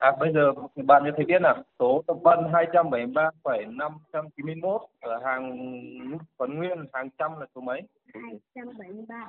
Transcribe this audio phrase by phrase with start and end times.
[0.00, 0.52] À bây giờ
[0.84, 5.58] bạn cho thầy biết nào, số tập văn 273,591 ở hàng
[6.38, 7.82] Tuấn Nguyên, hàng trăm là số mấy?
[8.54, 9.28] 273.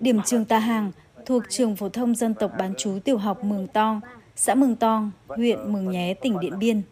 [0.00, 0.92] Điểm trường Tà Hàng
[1.26, 4.00] thuộc trường phổ thông dân tộc bán trú tiểu học Mường Tong,
[4.36, 6.82] xã Mường Tong, huyện Mường Nhé, tỉnh Điện Biên.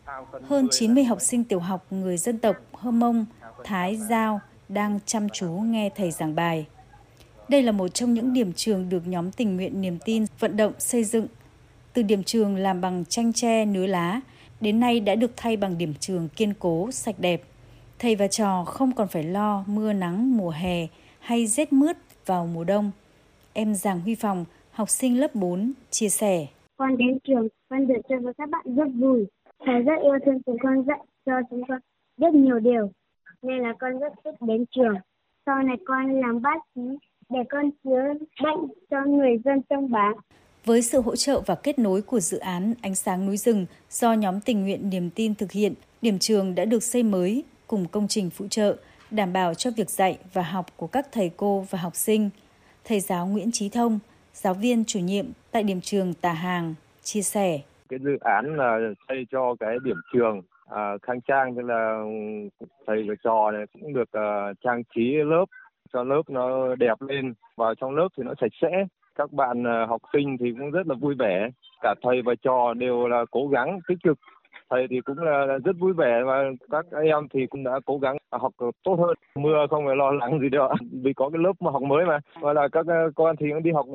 [0.49, 3.27] Hơn 90 học sinh tiểu học người dân tộc Hơ Mông,
[3.65, 6.67] Thái, Giao đang chăm chú nghe thầy giảng bài.
[7.49, 10.73] Đây là một trong những điểm trường được nhóm tình nguyện niềm tin vận động
[10.79, 11.27] xây dựng.
[11.93, 14.21] Từ điểm trường làm bằng tranh tre nứa lá,
[14.61, 17.43] đến nay đã được thay bằng điểm trường kiên cố, sạch đẹp.
[17.99, 20.87] Thầy và trò không còn phải lo mưa nắng mùa hè
[21.21, 22.91] hay rét mướt vào mùa đông.
[23.53, 26.47] Em Giàng Huy Phòng, học sinh lớp 4, chia sẻ.
[26.77, 29.27] Con đến trường, con được chơi với các bạn rất vui.
[29.67, 31.79] Thầy rất yêu thương chúng con dạy cho chúng con
[32.17, 32.91] rất nhiều điều.
[33.43, 34.95] Nên là con rất thích đến trường.
[35.47, 36.81] Sau này con làm bác sĩ
[37.31, 40.13] để con chữa bệnh cho người dân trong bản.
[40.65, 44.13] Với sự hỗ trợ và kết nối của dự án Ánh sáng núi rừng do
[44.13, 48.09] nhóm tình nguyện niềm tin thực hiện, điểm trường đã được xây mới cùng công
[48.09, 48.77] trình phụ trợ,
[49.11, 52.31] đảm bảo cho việc dạy và học của các thầy cô và học sinh.
[52.85, 53.99] Thầy giáo Nguyễn Trí Thông,
[54.33, 57.61] giáo viên chủ nhiệm tại điểm trường Tà Hàng, chia sẻ.
[57.89, 62.03] Cái dự án là xây cho cái điểm trường à, khang trang tức là
[62.87, 65.45] thầy và trò này cũng được uh, trang trí lớp
[65.93, 69.87] cho lớp nó đẹp lên vào trong lớp thì nó sạch sẽ các bạn ờ,
[69.87, 71.49] học sinh thì cũng rất là vui vẻ.
[71.83, 74.19] Cả thầy và trò đều là cố gắng tích cực.
[74.71, 78.17] Thầy thì cũng là rất vui vẻ và các em thì cũng đã cố gắng
[78.31, 78.53] học
[78.85, 79.17] tốt hơn.
[79.35, 80.69] Mưa không phải lo lắng gì đâu
[81.03, 82.19] vì có cái lớp mà học mới mà.
[82.41, 83.87] Và là các ờ, con thì cũng đi học.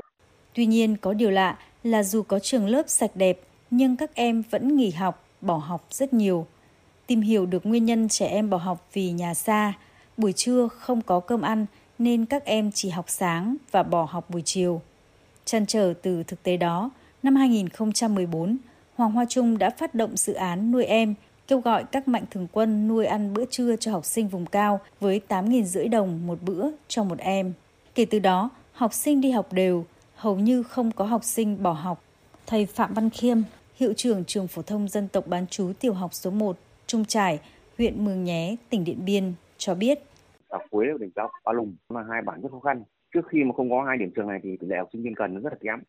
[0.55, 3.37] Tuy nhiên có điều lạ là dù có trường lớp sạch đẹp
[3.71, 6.45] nhưng các em vẫn nghỉ học, bỏ học rất nhiều.
[7.07, 9.73] Tìm hiểu được nguyên nhân trẻ em bỏ học vì nhà xa,
[10.17, 11.65] buổi trưa không có cơm ăn
[11.99, 14.81] nên các em chỉ học sáng và bỏ học buổi chiều.
[15.47, 16.89] Chăn trở từ thực tế đó,
[17.23, 18.57] năm 2014,
[18.95, 21.13] Hoàng Hoa Trung đã phát động dự án nuôi em,
[21.47, 24.79] kêu gọi các mạnh thường quân nuôi ăn bữa trưa cho học sinh vùng cao
[24.99, 27.53] với 8.000 rưỡi đồng một bữa cho một em.
[27.95, 31.71] Kể từ đó, học sinh đi học đều, hầu như không có học sinh bỏ
[31.71, 32.03] học.
[32.47, 33.37] Thầy Phạm Văn Khiêm,
[33.75, 36.57] hiệu trưởng trường phổ thông dân tộc bán chú tiểu học số 1,
[36.87, 37.39] Trung Trải,
[37.77, 39.99] huyện Mường Nhé, tỉnh Điện Biên cho biết.
[40.47, 42.83] Ở cuối đỉnh giáo Ba Lùng là hai bản rất khó khăn.
[43.17, 45.15] Trước khi mà không có hai điểm trường này thì tỷ lệ học sinh viên
[45.15, 45.79] cần nó rất là kém.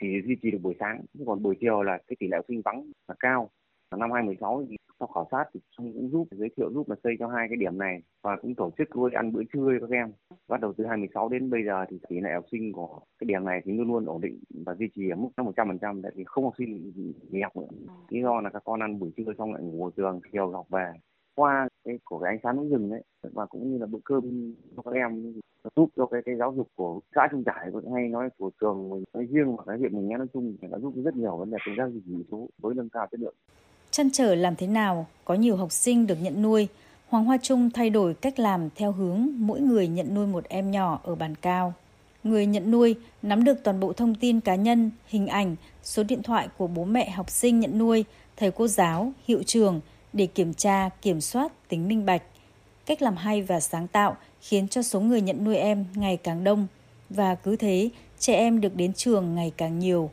[0.00, 2.62] Chỉ duy trì được buổi sáng, còn buổi chiều là cái tỷ lệ học sinh
[2.64, 3.50] vắng là cao.
[3.96, 7.16] Năm 2016 thì sau khảo sát thì xong cũng giúp giới thiệu giúp là xây
[7.18, 9.96] cho hai cái điểm này và cũng tổ chức nuôi ăn bữa trưa cho các
[9.96, 10.12] em.
[10.48, 13.44] Bắt đầu từ 2016 đến bây giờ thì tỷ lệ học sinh của cái điểm
[13.44, 16.44] này thì luôn luôn ổn định và duy trì ở mức 100% tại vì không
[16.44, 16.92] học sinh
[17.30, 17.92] nghỉ học nữa.
[18.08, 20.66] Lý do là các con ăn buổi trưa xong lại ngủ ở trường chiều học
[20.70, 20.92] về
[21.34, 24.54] qua cái của cái ánh sáng núi rừng đấy và cũng như là bữa cơm
[24.76, 25.32] cho các em
[25.76, 29.04] giúp cho cái cái giáo dục của xã Trung Trải hay nói của trường mình
[29.14, 31.58] nói riêng và cái huyện mình nghe nói chung nó giúp rất nhiều vấn đề
[31.66, 33.34] công tác dịch vụ số với nâng cao chất lượng
[33.92, 36.68] chăn trở làm thế nào có nhiều học sinh được nhận nuôi,
[37.08, 40.70] Hoàng Hoa Trung thay đổi cách làm theo hướng mỗi người nhận nuôi một em
[40.70, 41.74] nhỏ ở bàn cao.
[42.24, 46.22] Người nhận nuôi nắm được toàn bộ thông tin cá nhân, hình ảnh, số điện
[46.22, 48.04] thoại của bố mẹ học sinh nhận nuôi,
[48.36, 49.80] thầy cô giáo, hiệu trường
[50.12, 52.22] để kiểm tra, kiểm soát tính minh bạch.
[52.86, 56.44] Cách làm hay và sáng tạo khiến cho số người nhận nuôi em ngày càng
[56.44, 56.66] đông
[57.10, 60.10] và cứ thế trẻ em được đến trường ngày càng nhiều.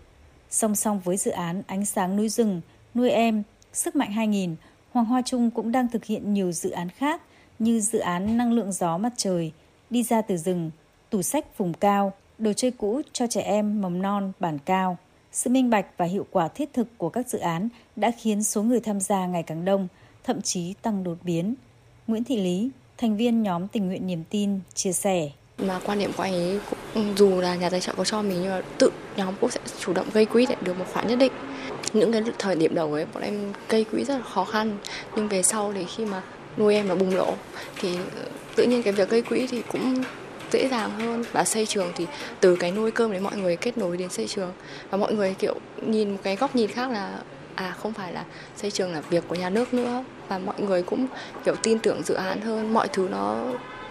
[0.49, 2.61] Song song với dự án Ánh sáng núi rừng,
[2.95, 4.55] nuôi em Sức mạnh 2000,
[4.91, 7.21] Hoàng Hoa Trung cũng đang thực hiện nhiều dự án khác
[7.59, 9.51] như dự án năng lượng gió mặt trời,
[9.89, 10.71] đi ra từ rừng,
[11.09, 14.97] tủ sách vùng cao, đồ chơi cũ cho trẻ em mầm non bản cao.
[15.31, 18.63] Sự minh bạch và hiệu quả thiết thực của các dự án đã khiến số
[18.63, 19.87] người tham gia ngày càng đông,
[20.23, 21.55] thậm chí tăng đột biến.
[22.07, 22.69] Nguyễn Thị Lý,
[23.01, 25.29] thành viên nhóm tình nguyện niềm tin, chia sẻ.
[25.57, 28.21] Mà quan điểm của anh ấy cũng, ừ, dù là nhà tài trợ có cho
[28.21, 31.07] mình nhưng mà tự nhóm cũng sẽ chủ động gây quỹ để được một khoản
[31.07, 31.31] nhất định.
[31.93, 34.77] Những cái thời điểm đầu ấy bọn em gây quỹ rất là khó khăn.
[35.15, 36.21] Nhưng về sau thì khi mà
[36.57, 37.33] nuôi em nó bùng nổ
[37.79, 40.03] thì ờ, tự nhiên cái việc gây quỹ thì cũng
[40.51, 41.23] dễ dàng hơn.
[41.31, 42.05] Và xây trường thì
[42.39, 44.53] từ cái nuôi cơm đấy mọi người kết nối đến xây trường.
[44.89, 45.55] Và mọi người kiểu
[45.85, 47.19] nhìn một cái góc nhìn khác là
[47.55, 48.25] à không phải là
[48.55, 51.07] xây trường là việc của nhà nước nữa và mọi người cũng
[51.45, 53.45] kiểu tin tưởng dự án hơn mọi thứ nó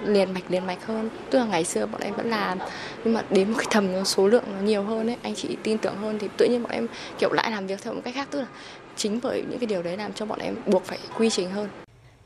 [0.05, 1.11] liền mạch liền mạch hơn.
[1.31, 2.59] Tức là ngày xưa bọn em vẫn làm
[3.05, 5.79] nhưng mà đến một cái tầm số lượng nó nhiều hơn ấy anh chị tin
[5.79, 6.87] tưởng hơn thì tự nhiên bọn em
[7.19, 8.29] kiểu lại làm việc theo một cách khác.
[8.31, 8.47] Tức là
[8.97, 11.69] chính bởi những cái điều đấy làm cho bọn em buộc phải quy trình hơn.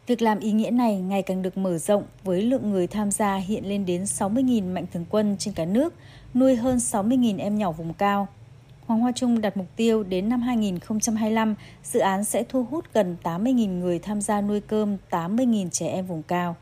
[0.07, 3.37] Việc làm ý nghĩa này ngày càng được mở rộng với lượng người tham gia
[3.37, 5.95] hiện lên đến 60.000 mạnh thường quân trên cả nước,
[6.35, 8.29] nuôi hơn 60.000 em nhỏ vùng cao.
[8.93, 13.17] Hoàng Hoa Trung đặt mục tiêu đến năm 2025, dự án sẽ thu hút gần
[13.23, 16.57] 80.000 người tham gia nuôi cơm 80.000 trẻ em vùng cao.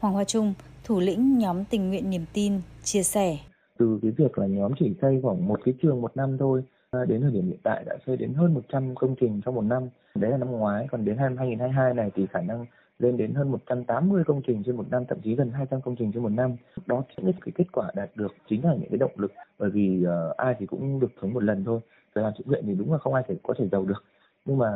[0.00, 0.54] Hoàng Hoa Trung,
[0.84, 3.38] thủ lĩnh nhóm tình nguyện niềm tin, chia sẻ.
[3.78, 6.62] Từ cái việc là nhóm chỉ xây khoảng một cái trường một năm thôi,
[7.08, 9.88] Đến thời điểm hiện tại đã xây đến hơn 100 công trình trong một năm.
[10.14, 12.66] Đấy là năm ngoái, còn đến năm 2022 này thì khả năng
[12.98, 16.12] lên đến hơn 180 công trình trên một năm, thậm chí gần 200 công trình
[16.12, 16.56] trên một năm.
[16.86, 19.70] Đó chính là cái kết quả đạt được chính là những cái động lực bởi
[19.70, 21.80] vì uh, ai thì cũng được sống một lần thôi.
[22.14, 24.04] Rồi làm chuyện nguyện thì đúng là không ai thể có thể giàu được.
[24.44, 24.70] Nhưng mà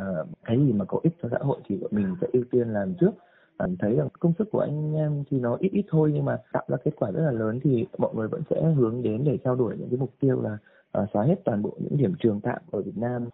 [0.44, 2.94] cái gì mà có ích cho xã hội thì bọn mình sẽ ưu tiên làm
[2.94, 3.10] trước
[3.60, 6.38] cảm thấy rằng công sức của anh em thì nó ít ít thôi nhưng mà
[6.52, 9.38] tạo ra kết quả rất là lớn thì mọi người vẫn sẽ hướng đến để
[9.44, 10.58] theo đuổi những cái mục tiêu là
[10.98, 13.28] uh, xóa hết toàn bộ những điểm trường tạm ở Việt Nam.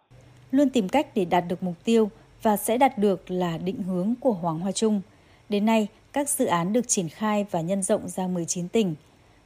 [0.51, 2.09] Luôn tìm cách để đạt được mục tiêu
[2.47, 5.01] và sẽ đạt được là định hướng của Hoàng Hoa Trung.
[5.49, 8.95] Đến nay, các dự án được triển khai và nhân rộng ra 19 tỉnh.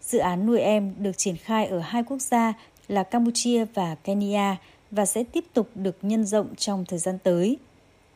[0.01, 2.53] Dự án nuôi em được triển khai ở hai quốc gia
[2.89, 4.57] là Campuchia và Kenya
[4.91, 7.57] và sẽ tiếp tục được nhân rộng trong thời gian tới.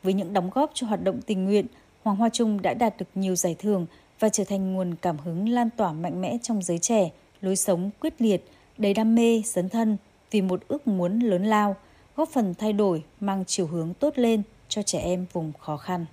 [0.03, 1.67] Với những đóng góp cho hoạt động tình nguyện,
[2.03, 3.87] Hoàng Hoa Trung đã đạt được nhiều giải thưởng
[4.21, 7.11] và trở thành nguồn cảm hứng lan tỏa mạnh mẽ trong giới trẻ,
[7.41, 8.45] lối sống quyết liệt,
[8.79, 9.97] đầy đam mê, dấn thân
[10.31, 11.77] vì một ước muốn lớn lao,
[12.17, 14.43] góp phần thay đổi mang chiều hướng tốt lên
[14.75, 16.07] cho trẻ em vùng khó khăn.